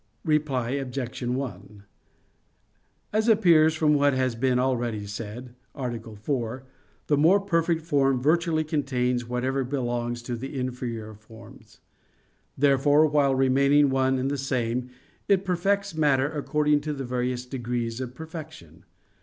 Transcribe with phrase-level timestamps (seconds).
[0.25, 1.21] Reply Obj.
[1.21, 1.83] 1:
[3.13, 5.99] As appears from what has been already said (A.
[6.15, 6.63] 4),
[7.05, 11.81] the more perfect form virtually contains whatever belongs to the inferior forms;
[12.57, 14.89] therefore while remaining one and the same,
[15.27, 18.85] it perfects matter according to the various degrees of perfection.